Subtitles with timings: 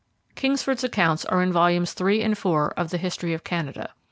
[0.33, 2.43] Kingsford's accounts are in volumes iii and iv
[2.75, 3.91] of the 'History of Canada'.